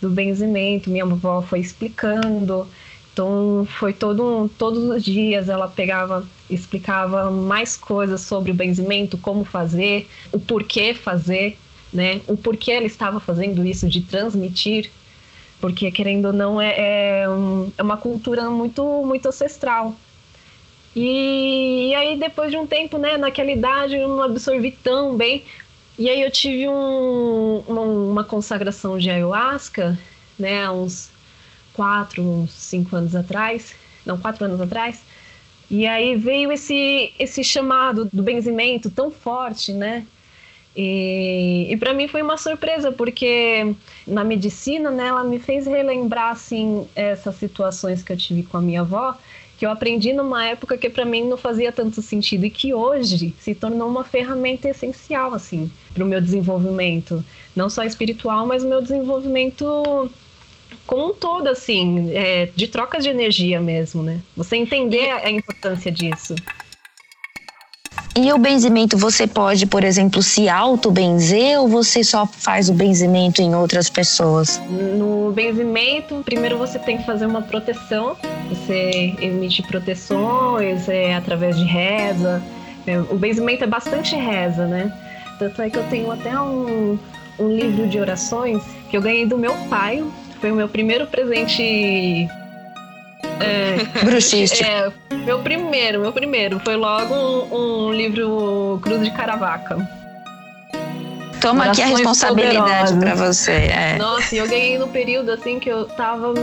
do 0.00 0.10
benzimento. 0.10 0.90
Minha 0.90 1.04
avó 1.04 1.40
foi 1.40 1.60
explicando 1.60 2.68
Então 3.12 3.66
foi 3.78 3.92
todo 3.92 4.50
todos 4.58 4.84
os 4.84 5.04
dias 5.04 5.48
ela 5.48 5.68
pegava, 5.68 6.26
explicava 6.48 7.30
mais 7.30 7.76
coisas 7.76 8.22
sobre 8.22 8.50
o 8.50 8.54
benzimento, 8.54 9.18
como 9.18 9.44
fazer, 9.44 10.08
o 10.32 10.40
porquê 10.40 10.94
fazer, 10.94 11.58
né? 11.92 12.22
O 12.26 12.36
porquê 12.36 12.72
ela 12.72 12.86
estava 12.86 13.20
fazendo 13.20 13.64
isso 13.66 13.86
de 13.88 14.00
transmitir, 14.00 14.90
porque 15.60 15.90
querendo 15.90 16.26
ou 16.26 16.32
não 16.32 16.60
é, 16.60 17.20
é, 17.22 17.28
um, 17.28 17.70
é 17.76 17.82
uma 17.82 17.98
cultura 17.98 18.48
muito 18.50 18.82
muito 19.04 19.28
ancestral. 19.28 19.94
E, 20.96 21.90
e, 21.90 21.94
aí 21.94 22.18
depois 22.18 22.50
de 22.50 22.56
um 22.56 22.66
tempo, 22.66 22.98
né, 22.98 23.16
naquela 23.16 23.50
idade 23.50 23.96
eu 23.96 24.08
não 24.08 24.22
absorvi 24.22 24.70
tão 24.72 25.16
bem. 25.16 25.44
E 25.98 26.08
aí 26.08 26.22
eu 26.22 26.30
tive 26.30 26.68
um, 26.68 27.62
uma, 27.68 27.80
uma 27.82 28.24
consagração 28.24 28.98
de 28.98 29.10
ayahuasca, 29.10 29.98
né, 30.38 30.70
uns 30.70 31.11
quatro, 31.72 32.22
uns 32.22 32.52
cinco 32.52 32.94
anos 32.96 33.14
atrás, 33.14 33.74
não, 34.04 34.18
quatro 34.18 34.44
anos 34.44 34.60
atrás. 34.60 35.02
E 35.70 35.86
aí 35.86 36.16
veio 36.16 36.52
esse, 36.52 37.12
esse 37.18 37.42
chamado 37.42 38.08
do 38.12 38.22
benzimento 38.22 38.90
tão 38.90 39.10
forte, 39.10 39.72
né? 39.72 40.06
E, 40.76 41.68
e 41.70 41.76
para 41.76 41.92
mim 41.92 42.08
foi 42.08 42.22
uma 42.22 42.36
surpresa, 42.36 42.90
porque 42.90 43.74
na 44.06 44.24
medicina, 44.24 44.90
né, 44.90 45.08
ela 45.08 45.24
me 45.24 45.38
fez 45.38 45.66
relembrar, 45.66 46.32
assim, 46.32 46.86
essas 46.94 47.36
situações 47.36 48.02
que 48.02 48.12
eu 48.12 48.16
tive 48.16 48.42
com 48.42 48.56
a 48.56 48.60
minha 48.60 48.80
avó, 48.80 49.16
que 49.58 49.66
eu 49.66 49.70
aprendi 49.70 50.12
numa 50.12 50.46
época 50.46 50.76
que 50.76 50.90
para 50.90 51.04
mim 51.04 51.28
não 51.28 51.36
fazia 51.36 51.70
tanto 51.70 52.02
sentido 52.02 52.44
e 52.44 52.50
que 52.50 52.74
hoje 52.74 53.34
se 53.38 53.54
tornou 53.54 53.88
uma 53.88 54.02
ferramenta 54.02 54.68
essencial, 54.68 55.34
assim, 55.34 55.70
para 55.94 56.04
o 56.04 56.06
meu 56.06 56.20
desenvolvimento, 56.20 57.24
não 57.54 57.68
só 57.70 57.84
espiritual, 57.84 58.46
mas 58.46 58.64
o 58.64 58.68
meu 58.68 58.80
desenvolvimento 58.80 60.10
como 60.86 61.10
um 61.10 61.14
todo, 61.14 61.48
assim, 61.48 62.10
é, 62.14 62.48
de 62.54 62.68
trocas 62.68 63.04
de 63.04 63.10
energia 63.10 63.60
mesmo, 63.60 64.02
né? 64.02 64.20
Você 64.36 64.56
entender 64.56 65.10
a 65.10 65.30
importância 65.30 65.90
disso. 65.90 66.34
E 68.14 68.30
o 68.30 68.36
benzimento, 68.36 68.98
você 68.98 69.26
pode, 69.26 69.64
por 69.64 69.82
exemplo, 69.82 70.22
se 70.22 70.46
auto-benzer 70.46 71.58
ou 71.58 71.66
você 71.66 72.04
só 72.04 72.26
faz 72.26 72.68
o 72.68 72.74
benzimento 72.74 73.40
em 73.40 73.54
outras 73.54 73.88
pessoas? 73.88 74.60
No 74.68 75.32
benzimento, 75.32 76.22
primeiro 76.22 76.58
você 76.58 76.78
tem 76.78 76.98
que 76.98 77.06
fazer 77.06 77.24
uma 77.24 77.40
proteção. 77.40 78.14
Você 78.50 79.14
emite 79.18 79.62
proteções 79.62 80.90
é, 80.90 81.14
através 81.14 81.56
de 81.56 81.64
reza. 81.64 82.42
É, 82.86 83.00
o 83.00 83.16
benzimento 83.16 83.64
é 83.64 83.66
bastante 83.66 84.14
reza, 84.14 84.66
né? 84.66 84.92
Tanto 85.38 85.62
é 85.62 85.70
que 85.70 85.78
eu 85.78 85.84
tenho 85.84 86.10
até 86.10 86.38
um, 86.38 86.98
um 87.38 87.48
livro 87.48 87.88
de 87.88 87.98
orações 87.98 88.62
que 88.90 88.96
eu 88.96 89.00
ganhei 89.00 89.24
do 89.24 89.38
meu 89.38 89.54
pai, 89.70 90.04
foi 90.42 90.50
o 90.50 90.56
meu 90.56 90.68
primeiro 90.68 91.06
presente. 91.06 92.28
É, 93.40 94.04
Bruxístico. 94.04 94.68
É, 94.68 94.90
meu 95.24 95.38
primeiro, 95.38 96.00
meu 96.00 96.12
primeiro. 96.12 96.58
Foi 96.58 96.74
logo 96.74 97.14
um, 97.14 97.86
um 97.88 97.92
livro 97.92 98.80
Cruz 98.82 99.04
de 99.04 99.12
Caravaca. 99.12 99.88
Toma 101.40 101.66
aqui 101.66 101.80
a 101.80 101.86
responsabilidade 101.86 102.96
para 102.98 103.14
você. 103.14 103.52
É. 103.52 103.96
Nossa, 103.98 104.34
e 104.34 104.38
eu 104.38 104.48
ganhei 104.48 104.78
no 104.78 104.88
período 104.88 105.30
assim 105.30 105.60
que 105.60 105.68
eu 105.68 105.86
tava 105.86 106.34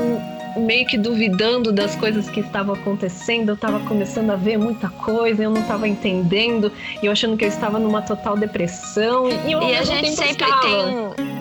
meio 0.57 0.85
que 0.87 0.97
duvidando 0.97 1.71
das 1.71 1.95
coisas 1.95 2.29
que 2.29 2.39
estavam 2.39 2.75
acontecendo, 2.75 3.49
eu 3.49 3.57
tava 3.57 3.79
começando 3.81 4.31
a 4.31 4.35
ver 4.35 4.57
muita 4.57 4.89
coisa, 4.89 5.43
eu 5.43 5.51
não 5.51 5.61
tava 5.63 5.87
entendendo, 5.87 6.71
e 7.01 7.05
eu 7.05 7.11
achando 7.11 7.37
que 7.37 7.45
eu 7.45 7.49
estava 7.49 7.79
numa 7.79 8.01
total 8.01 8.35
depressão. 8.35 9.29
E, 9.29 9.51
e 9.51 9.75
a 9.75 9.83
gente 9.83 10.11
sempre 10.15 10.45
tem 10.61 11.38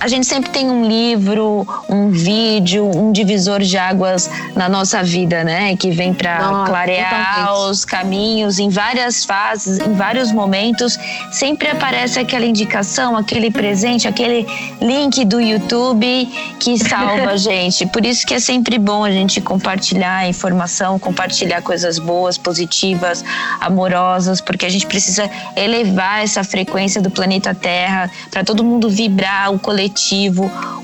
a 0.00 0.08
gente 0.08 0.26
sempre 0.26 0.50
tem 0.50 0.68
um 0.68 0.86
livro, 0.86 1.66
um 1.88 2.10
vídeo, 2.10 2.84
um 2.84 3.12
divisor 3.12 3.60
de 3.60 3.76
águas 3.76 4.30
na 4.54 4.68
nossa 4.68 5.02
vida, 5.02 5.42
né? 5.42 5.76
Que 5.76 5.90
vem 5.90 6.12
para 6.12 6.64
clarear 6.66 7.36
totalmente. 7.36 7.70
os 7.70 7.84
caminhos 7.84 8.58
em 8.58 8.68
várias 8.68 9.24
fases, 9.24 9.78
em 9.78 9.92
vários 9.94 10.30
momentos. 10.32 10.98
Sempre 11.32 11.68
aparece 11.68 12.18
aquela 12.18 12.44
indicação, 12.44 13.16
aquele 13.16 13.50
presente, 13.50 14.06
aquele 14.06 14.46
link 14.80 15.24
do 15.24 15.40
YouTube 15.40 16.26
que 16.60 16.78
salva 16.78 17.30
a 17.30 17.36
gente. 17.38 17.86
Por 17.86 18.04
isso 18.04 18.26
que 18.26 18.34
é 18.34 18.40
sempre 18.40 18.78
bom 18.78 19.04
a 19.04 19.10
gente 19.10 19.40
compartilhar 19.40 20.28
informação, 20.28 20.98
compartilhar 20.98 21.62
coisas 21.62 21.98
boas, 21.98 22.36
positivas, 22.36 23.24
amorosas, 23.60 24.40
porque 24.40 24.66
a 24.66 24.70
gente 24.70 24.86
precisa 24.86 25.30
elevar 25.56 26.22
essa 26.22 26.44
frequência 26.44 27.00
do 27.00 27.10
planeta 27.10 27.54
Terra 27.54 28.10
para 28.30 28.44
todo 28.44 28.62
mundo 28.62 28.90
vibrar 28.90 29.52
o 29.52 29.58
coletivo 29.58 29.85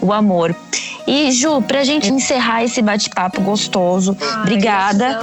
o 0.01 0.13
amor. 0.13 0.55
E 1.07 1.33
Ju, 1.33 1.61
pra 1.63 1.85
gente 1.85 2.13
encerrar 2.13 2.65
esse 2.65 2.81
bate-papo 2.81 3.41
gostoso, 3.41 4.17
Ai, 4.21 4.41
obrigada. 4.41 5.21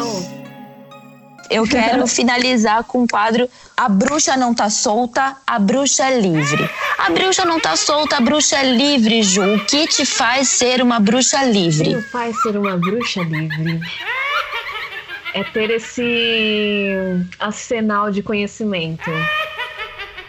Eu 1.50 1.64
quero 1.64 2.06
finalizar 2.08 2.84
com 2.84 3.04
o 3.04 3.08
quadro 3.08 3.50
A 3.76 3.90
bruxa 3.90 4.38
não 4.38 4.54
tá 4.54 4.70
solta, 4.70 5.36
a 5.48 5.58
bruxa 5.58 6.06
é 6.06 6.20
livre. 6.20 6.70
A 6.98 7.10
bruxa 7.10 7.46
não 7.46 7.60
tá 7.60 7.76
solta, 7.76 8.18
a 8.18 8.22
bruxa 8.22 8.58
é 8.58 8.72
livre, 8.72 9.24
Ju. 9.24 9.56
O 9.56 9.66
que 9.66 9.88
te 9.88 10.06
faz 10.06 10.50
ser 10.50 10.82
uma 10.82 11.00
bruxa 11.00 11.44
livre? 11.44 11.96
O 11.96 12.04
que 12.04 12.10
faz 12.10 12.42
ser 12.42 12.58
uma 12.58 12.78
bruxa 12.78 13.22
livre? 13.24 13.82
É 15.34 15.44
ter 15.44 15.70
esse 15.70 16.94
arsenal 17.40 18.12
de 18.12 18.22
conhecimento. 18.22 19.10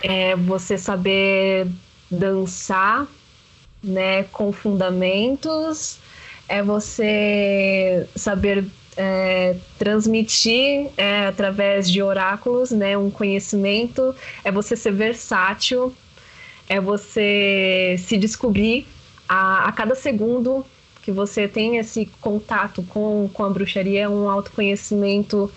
É 0.02 0.36
você 0.36 0.78
saber 0.78 1.66
dançar 2.10 3.06
né, 3.82 4.24
com 4.24 4.52
fundamentos, 4.52 5.98
é 6.48 6.62
você 6.62 8.06
saber 8.14 8.64
é, 8.96 9.56
transmitir 9.78 10.90
é, 10.96 11.26
através 11.26 11.90
de 11.90 12.02
oráculos, 12.02 12.70
né, 12.70 12.98
um 12.98 13.10
conhecimento, 13.10 14.14
é 14.44 14.50
você 14.50 14.76
ser 14.76 14.92
versátil, 14.92 15.94
é 16.68 16.80
você 16.80 17.96
se 17.98 18.16
descobrir 18.16 18.86
a, 19.28 19.68
a 19.68 19.72
cada 19.72 19.94
segundo 19.94 20.64
que 21.02 21.10
você 21.10 21.48
tem 21.48 21.78
esse 21.78 22.06
contato 22.20 22.82
com, 22.82 23.28
com 23.32 23.44
a 23.44 23.48
bruxaria, 23.48 24.10
um 24.10 24.28
autoconhecimento 24.28 25.50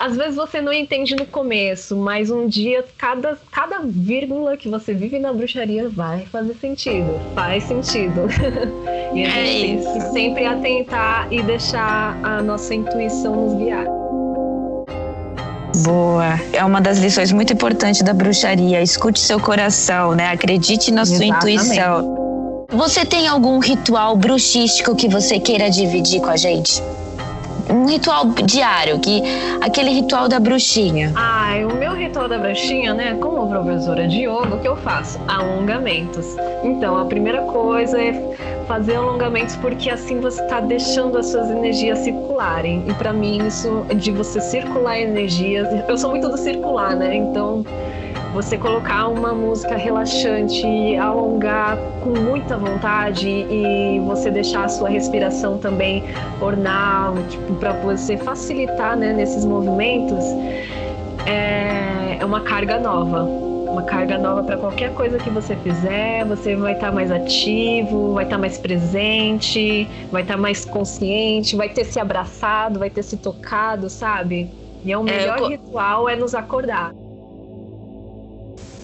às 0.00 0.16
vezes 0.16 0.34
você 0.34 0.62
não 0.62 0.72
entende 0.72 1.14
no 1.14 1.26
começo, 1.26 1.94
mas 1.94 2.30
um 2.30 2.46
dia 2.46 2.82
cada, 2.96 3.38
cada 3.52 3.80
vírgula 3.84 4.56
que 4.56 4.66
você 4.66 4.94
vive 4.94 5.18
na 5.18 5.30
bruxaria 5.30 5.90
vai 5.90 6.24
fazer 6.24 6.54
sentido. 6.54 7.20
Faz 7.34 7.64
sentido. 7.64 8.22
e 9.14 9.26
a 9.26 9.28
é 9.28 9.44
gente 9.44 9.84
tem 9.84 9.92
que 9.92 10.00
sempre 10.12 10.46
atentar 10.46 11.28
e 11.30 11.42
deixar 11.42 12.18
a 12.22 12.42
nossa 12.42 12.74
intuição 12.74 13.36
nos 13.36 13.54
guiar. 13.58 13.84
Boa. 15.84 16.40
É 16.54 16.64
uma 16.64 16.80
das 16.80 16.98
lições 16.98 17.30
muito 17.30 17.52
importantes 17.52 18.00
da 18.00 18.14
bruxaria. 18.14 18.82
Escute 18.82 19.20
seu 19.20 19.38
coração, 19.38 20.14
né? 20.14 20.30
Acredite 20.30 20.90
na 20.90 21.04
sua 21.04 21.26
Exatamente. 21.26 21.58
intuição. 21.58 22.66
Você 22.70 23.04
tem 23.04 23.28
algum 23.28 23.58
ritual 23.58 24.16
bruxístico 24.16 24.96
que 24.96 25.08
você 25.08 25.38
queira 25.38 25.68
dividir 25.68 26.20
com 26.20 26.30
a 26.30 26.36
gente? 26.36 26.82
Um 27.70 27.86
ritual 27.86 28.26
diário, 28.44 28.98
que 28.98 29.22
aquele 29.60 29.90
ritual 29.90 30.28
da 30.28 30.40
bruxinha. 30.40 31.12
Ah, 31.16 31.52
o 31.70 31.76
meu 31.76 31.94
ritual 31.94 32.28
da 32.28 32.38
bruxinha, 32.38 32.92
né? 32.94 33.16
Como 33.20 33.48
professora 33.48 34.06
de 34.06 34.22
yoga, 34.22 34.54
o 34.54 34.60
que 34.60 34.68
eu 34.68 34.76
faço? 34.76 35.18
Alongamentos. 35.28 36.36
Então, 36.62 36.98
a 36.98 37.04
primeira 37.04 37.42
coisa 37.42 38.00
é 38.00 38.12
fazer 38.66 38.94
alongamentos 38.94 39.56
porque 39.56 39.90
assim 39.90 40.20
você 40.20 40.40
está 40.42 40.60
deixando 40.60 41.18
as 41.18 41.26
suas 41.26 41.50
energias 41.50 41.98
circularem. 42.00 42.84
E 42.88 42.94
para 42.94 43.12
mim 43.12 43.46
isso 43.46 43.84
de 43.96 44.12
você 44.12 44.40
circular 44.40 45.00
energias, 45.00 45.68
eu 45.88 45.98
sou 45.98 46.10
muito 46.10 46.28
do 46.28 46.38
circular, 46.38 46.94
né? 46.94 47.16
Então 47.16 47.64
você 48.32 48.56
colocar 48.56 49.08
uma 49.08 49.32
música 49.32 49.76
relaxante, 49.76 50.96
alongar 50.96 51.76
com 52.02 52.10
muita 52.10 52.56
vontade 52.56 53.28
e 53.28 54.00
você 54.06 54.30
deixar 54.30 54.64
a 54.64 54.68
sua 54.68 54.88
respiração 54.88 55.58
também 55.58 56.04
ornar, 56.40 57.12
tipo, 57.28 57.54
para 57.54 57.72
você 57.72 58.16
facilitar 58.16 58.96
né, 58.96 59.12
nesses 59.12 59.44
movimentos, 59.44 60.24
é, 61.26 62.18
é 62.20 62.24
uma 62.24 62.40
carga 62.40 62.78
nova 62.78 63.50
uma 63.70 63.82
carga 63.82 64.18
nova 64.18 64.42
para 64.42 64.56
qualquer 64.56 64.92
coisa 64.94 65.16
que 65.18 65.30
você 65.30 65.54
fizer. 65.56 66.24
Você 66.24 66.56
vai 66.56 66.72
estar 66.72 66.88
tá 66.88 66.92
mais 66.92 67.10
ativo, 67.10 68.14
vai 68.14 68.24
estar 68.24 68.36
tá 68.36 68.40
mais 68.40 68.58
presente, 68.58 69.88
vai 70.10 70.22
estar 70.22 70.34
tá 70.34 70.40
mais 70.40 70.64
consciente, 70.64 71.56
vai 71.56 71.68
ter 71.68 71.84
se 71.84 72.00
abraçado, 72.00 72.78
vai 72.78 72.90
ter 72.90 73.02
se 73.02 73.16
tocado, 73.16 73.88
sabe? 73.88 74.50
E 74.84 74.92
é 74.92 74.98
o 74.98 75.04
melhor 75.04 75.38
é, 75.38 75.40
eu... 75.40 75.48
ritual 75.48 76.08
é 76.08 76.16
nos 76.16 76.34
acordar. 76.34 76.92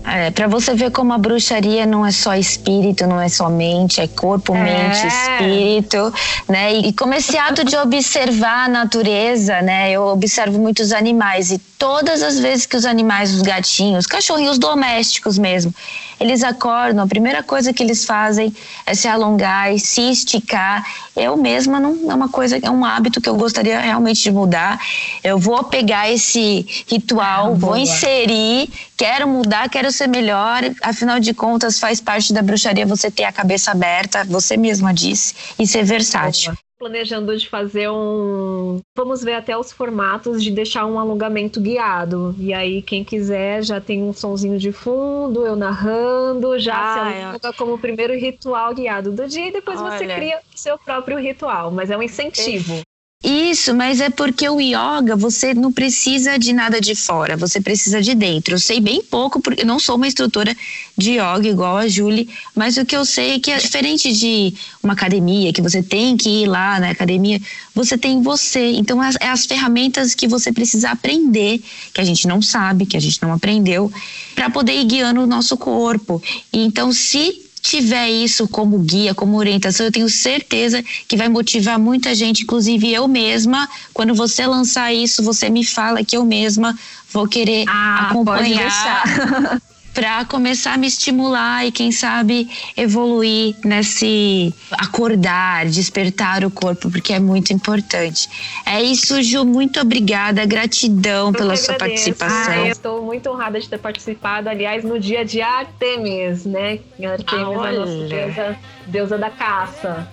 É, 0.07 0.31
para 0.31 0.47
você 0.47 0.73
ver 0.73 0.93
como 0.93 1.13
a 1.13 1.19
bruxaria 1.19 1.85
não 1.85 2.07
é 2.07 2.13
só 2.13 2.37
espírito, 2.37 3.09
não 3.09 3.21
é 3.21 3.29
só 3.29 3.51
mente, 3.51 4.01
é 4.01 4.07
corpo, 4.07 4.55
é. 4.55 4.63
mente, 4.63 5.05
espírito, 5.05 6.15
né? 6.49 6.75
E, 6.75 6.89
e 6.89 6.93
como 6.93 7.13
esse 7.13 7.37
ato 7.37 7.65
de 7.65 7.77
observar 7.77 8.67
a 8.67 8.69
natureza, 8.69 9.61
né? 9.63 9.91
Eu 9.91 10.03
observo 10.03 10.61
muitos 10.61 10.93
animais 10.93 11.51
e 11.51 11.59
todas 11.59 12.23
as 12.23 12.39
vezes 12.39 12.67
que 12.67 12.77
os 12.77 12.85
animais, 12.85 13.35
os 13.35 13.43
gatinhos, 13.43 14.07
cachorrinhos 14.07 14.59
domésticos 14.59 15.39
mesmo, 15.39 15.75
eles 16.19 16.43
acordam, 16.43 17.05
a 17.05 17.07
primeira 17.07 17.43
coisa 17.43 17.73
que 17.73 17.83
eles 17.83 18.05
fazem 18.05 18.55
é 18.85 18.95
se 18.95 19.07
alongar 19.09 19.75
e 19.75 19.79
se 19.79 20.01
esticar 20.11 20.85
eu 21.17 21.35
mesma 21.35 21.81
não 21.81 22.11
é 22.11 22.15
uma 22.15 22.29
coisa, 22.29 22.59
é 22.63 22.71
um 22.71 22.85
hábito 22.85 23.23
que 23.23 23.29
eu 23.29 23.35
gostaria 23.37 23.81
realmente 23.81 24.23
de 24.23 24.31
mudar. 24.31 24.79
Eu 25.25 25.39
vou 25.39 25.65
pegar 25.65 26.11
esse 26.11 26.67
ritual, 26.87 27.53
ah, 27.53 27.55
vou 27.55 27.77
inserir, 27.77 28.69
quero 28.97 29.27
mudar, 29.27 29.71
quero 29.71 29.91
ser 29.91 30.09
melhor. 30.09 30.63
Afinal 30.83 31.19
de 31.19 31.33
contas, 31.33 31.81
faz 31.81 32.03
parte 32.03 32.35
da 32.35 32.43
bruxaria 32.43 32.85
você 32.85 33.11
ter 33.11 33.25
a 33.25 33.33
cabeça 33.33 33.71
aberta, 33.71 34.25
você 34.25 34.59
mesma 34.59 34.93
disse, 34.93 35.35
e 35.59 35.67
ser 35.67 35.85
versátil 35.85 36.55
planejando 36.79 37.37
de 37.37 37.49
fazer 37.49 37.89
um. 37.91 38.81
Vamos 38.97 39.23
ver 39.23 39.35
até 39.35 39.57
os 39.57 39.73
formatos 39.73 40.43
de 40.43 40.51
deixar 40.51 40.87
um 40.87 40.99
alongamento 40.99 41.61
guiado. 41.61 42.35
E 42.39 42.53
aí, 42.53 42.83
quem 42.83 43.05
quiser, 43.05 43.63
já 43.63 43.81
tem 43.81 44.03
um 44.03 44.13
sonzinho 44.13 44.59
de 44.59 44.73
fundo, 44.73 45.47
eu 45.47 45.57
narrando, 45.57 46.59
já 46.59 46.77
ah, 46.77 46.93
se 46.93 47.23
alonga 47.23 47.49
é. 47.49 47.53
como 47.53 47.75
o 47.75 47.79
primeiro 47.79 48.15
ritual 48.15 48.75
guiado 48.75 49.13
do 49.13 49.27
dia, 49.27 49.49
e 49.49 49.53
depois 49.53 49.81
Olha. 49.81 49.97
você 49.97 50.07
cria 50.07 50.39
o 50.55 50.59
seu 50.59 50.79
próprio 50.79 51.19
ritual. 51.19 51.71
Mas 51.71 51.91
é 51.91 51.97
um 51.97 52.03
incentivo. 52.03 52.83
Isso, 53.29 53.75
mas 53.75 54.01
é 54.01 54.09
porque 54.09 54.49
o 54.49 54.61
yoga 54.61 55.17
você 55.17 55.53
não 55.53 55.73
precisa 55.73 56.39
de 56.39 56.53
nada 56.53 56.81
de 56.81 56.95
fora, 56.95 57.37
você 57.37 57.61
precisa 57.61 58.01
de 58.01 58.15
dentro. 58.15 58.55
Eu 58.55 58.59
sei 58.61 58.79
bem 58.81 59.03
pouco, 59.03 59.43
porque 59.43 59.63
eu 59.63 59.67
não 59.67 59.81
sou 59.81 59.97
uma 59.97 60.07
instrutora 60.07 60.57
de 60.97 61.15
yoga 61.15 61.49
igual 61.49 61.77
a 61.77 61.89
Julie, 61.89 62.29
mas 62.55 62.77
o 62.77 62.85
que 62.87 62.97
eu 62.97 63.05
sei 63.05 63.33
é 63.33 63.41
que 63.41 63.51
é 63.51 63.59
diferente 63.59 64.13
de 64.13 64.55
uma 64.81 64.93
academia, 64.93 65.53
que 65.53 65.61
você 65.61 65.83
tem 65.83 66.17
que 66.17 66.45
ir 66.45 66.47
lá 66.47 66.79
na 66.79 66.91
academia, 66.91 67.43
você 67.75 67.99
tem 67.99 68.23
você. 68.23 68.71
Então, 68.71 69.03
é 69.03 69.29
as 69.29 69.45
ferramentas 69.45 70.15
que 70.15 70.29
você 70.29 70.53
precisa 70.53 70.91
aprender, 70.91 71.61
que 71.93 72.01
a 72.01 72.05
gente 72.05 72.29
não 72.29 72.41
sabe, 72.41 72.87
que 72.87 72.97
a 72.97 73.01
gente 73.01 73.21
não 73.21 73.33
aprendeu, 73.33 73.93
para 74.37 74.49
poder 74.49 74.81
ir 74.81 74.85
guiando 74.85 75.21
o 75.21 75.27
nosso 75.27 75.57
corpo. 75.57 76.23
Então, 76.53 76.93
se 76.93 77.46
tiver 77.67 78.09
isso 78.09 78.47
como 78.47 78.79
guia, 78.79 79.13
como 79.13 79.37
orientação, 79.37 79.87
eu 79.87 79.93
tenho 79.93 80.09
certeza 80.09 80.83
que 81.09 81.17
vai 81.17 81.29
motivar 81.29 81.79
muita 81.79 82.15
gente, 82.15 82.45
inclusive 82.45 82.93
eu 82.93 83.09
mesma. 83.09 83.69
Quando 83.93 84.15
você 84.15 84.47
lançar 84.47 84.95
isso, 84.95 85.23
você 85.23 85.51
me 85.51 85.65
fala 85.65 86.05
que 86.05 86.17
eu 86.17 86.25
mesma 86.25 86.79
vou 87.13 87.27
querer 87.27 87.65
ah, 87.69 88.09
acompanhar. 88.09 89.61
para 89.97 90.27
começar 90.27 90.75
a 90.75 90.77
me 90.77 90.87
estimular 90.87 91.67
e 91.67 91.73
quem 91.73 91.91
sabe 91.91 92.51
evoluir 92.77 93.57
nesse 93.65 94.55
acordar, 94.73 95.65
despertar 95.65 96.45
o 96.45 96.51
corpo, 96.51 96.91
porque 96.91 97.15
é 97.15 97.19
muito 97.19 97.51
importante. 97.51 98.29
É 98.67 98.83
isso, 98.83 99.23
Ju, 99.23 99.47
muito 99.47 99.81
obrigada, 99.81 100.45
gratidão 100.45 101.29
eu 101.29 101.33
pela 101.33 101.57
sua 101.57 101.77
participação. 101.77 102.53
Ah, 102.53 102.67
eu 102.67 102.73
estou 102.73 103.03
muito 103.03 103.31
honrada 103.31 103.59
de 103.59 103.67
ter 103.67 103.79
participado, 103.79 104.51
aliás, 104.51 104.85
no 104.85 105.01
dia 105.01 105.25
de 105.25 105.41
Artemis, 105.41 106.45
né? 106.45 106.79
Artemis 107.03 107.59
ah, 107.59 107.67
é 107.67 107.69
a 107.69 107.73
nossa 107.73 108.07
deusa, 108.07 108.59
deusa 108.87 109.17
da 109.17 109.31
caça. 109.31 110.07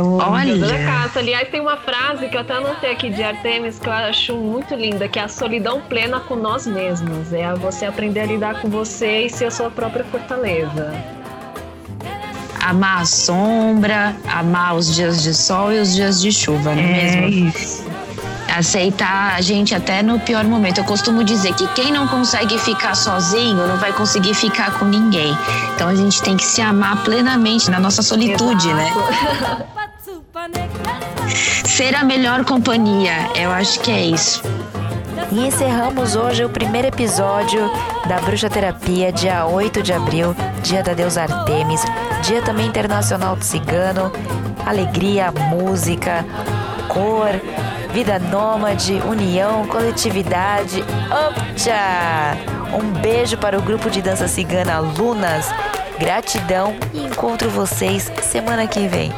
Olha. 0.00 0.54
Deusa 0.54 0.66
da 0.66 0.78
caça. 0.78 1.18
Aliás, 1.18 1.48
tem 1.48 1.60
uma 1.60 1.76
frase 1.76 2.28
que 2.28 2.36
eu 2.36 2.40
até 2.40 2.54
anotei 2.54 2.92
aqui 2.92 3.10
de 3.10 3.22
Artemis 3.22 3.78
que 3.78 3.88
eu 3.88 3.92
acho 3.92 4.36
muito 4.36 4.74
linda, 4.74 5.08
que 5.08 5.18
é 5.18 5.22
a 5.22 5.28
solidão 5.28 5.80
plena 5.82 6.20
com 6.20 6.36
nós 6.36 6.66
mesmos. 6.66 7.32
É 7.32 7.52
você 7.54 7.84
aprender 7.84 8.20
a 8.20 8.26
lidar 8.26 8.60
com 8.60 8.68
você 8.68 9.26
e 9.26 9.30
ser 9.30 9.46
a 9.46 9.50
sua 9.50 9.70
própria 9.70 10.04
fortaleza. 10.04 10.92
Amar 12.60 13.02
a 13.02 13.04
sombra, 13.04 14.14
amar 14.28 14.76
os 14.76 14.94
dias 14.94 15.22
de 15.22 15.34
sol 15.34 15.72
e 15.72 15.80
os 15.80 15.94
dias 15.94 16.22
de 16.22 16.30
chuva, 16.30 16.74
não 16.74 16.82
é, 16.82 17.08
é 17.08 17.20
mesmo? 17.20 17.48
Isso 17.48 17.92
aceitar 18.52 19.34
a 19.34 19.40
gente 19.40 19.74
até 19.74 20.02
no 20.02 20.20
pior 20.20 20.44
momento. 20.44 20.78
Eu 20.78 20.84
costumo 20.84 21.24
dizer 21.24 21.54
que 21.54 21.66
quem 21.68 21.90
não 21.90 22.06
consegue 22.06 22.58
ficar 22.58 22.94
sozinho 22.94 23.66
não 23.66 23.78
vai 23.78 23.92
conseguir 23.92 24.34
ficar 24.34 24.78
com 24.78 24.84
ninguém. 24.84 25.36
Então 25.74 25.88
a 25.88 25.94
gente 25.94 26.22
tem 26.22 26.36
que 26.36 26.44
se 26.44 26.60
amar 26.60 27.02
plenamente 27.02 27.70
na 27.70 27.80
nossa 27.80 28.02
solitude, 28.02 28.72
né? 28.74 28.90
Exato. 28.90 29.58
né? 29.58 29.66
Ser 31.66 31.94
a 31.94 32.02
melhor 32.02 32.44
companhia, 32.44 33.12
eu 33.36 33.50
acho 33.50 33.78
que 33.80 33.90
é 33.90 34.04
isso. 34.04 34.42
E 35.30 35.46
encerramos 35.46 36.16
hoje 36.16 36.44
o 36.44 36.50
primeiro 36.50 36.88
episódio 36.88 37.70
da 38.08 38.20
Bruxa 38.20 38.50
Terapia, 38.50 39.12
dia 39.12 39.46
8 39.46 39.82
de 39.82 39.92
abril, 39.92 40.34
dia 40.62 40.82
da 40.82 40.94
deusa 40.94 41.22
Artemis, 41.22 41.82
dia 42.22 42.42
também 42.42 42.66
internacional 42.66 43.36
do 43.36 43.44
cigano, 43.44 44.12
alegria, 44.66 45.30
música, 45.30 46.24
cor, 46.88 47.30
vida 47.92 48.18
nômade, 48.18 48.94
união, 49.08 49.66
coletividade. 49.66 50.82
Opcha! 51.28 52.36
Um 52.74 53.00
beijo 53.00 53.38
para 53.38 53.56
o 53.56 53.62
grupo 53.62 53.88
de 53.88 54.02
dança 54.02 54.26
cigana 54.26 54.80
Lunas. 54.80 55.48
Gratidão 55.98 56.74
e 56.92 57.04
encontro 57.04 57.48
vocês 57.48 58.10
semana 58.22 58.66
que 58.66 58.88
vem. 58.88 59.12